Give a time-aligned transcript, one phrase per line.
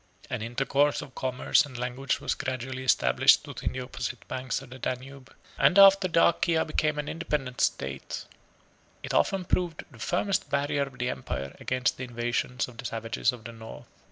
[0.31, 4.79] An intercourse of commerce and language was gradually established between the opposite banks of the
[4.79, 8.25] Danube; and after Dacia became an independent state,
[9.03, 13.31] it often proved the firmest barrier of the empire against the invasions of the savages
[13.31, 13.85] of the North.